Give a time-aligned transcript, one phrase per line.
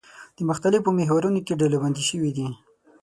[0.37, 2.47] د مختلفو محورونو کې ډلبندي شوي دي.